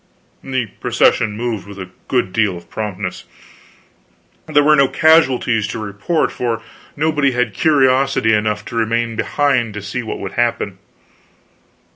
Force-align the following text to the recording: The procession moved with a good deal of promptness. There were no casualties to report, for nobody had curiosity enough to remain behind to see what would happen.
The 0.43 0.65
procession 0.79 1.37
moved 1.37 1.67
with 1.67 1.77
a 1.77 1.89
good 2.07 2.33
deal 2.33 2.57
of 2.57 2.71
promptness. 2.71 3.25
There 4.47 4.63
were 4.63 4.75
no 4.75 4.87
casualties 4.87 5.67
to 5.67 5.77
report, 5.79 6.31
for 6.31 6.63
nobody 6.95 7.33
had 7.33 7.53
curiosity 7.53 8.33
enough 8.33 8.65
to 8.65 8.75
remain 8.75 9.15
behind 9.15 9.75
to 9.75 9.81
see 9.83 10.01
what 10.01 10.17
would 10.19 10.31
happen. 10.31 10.79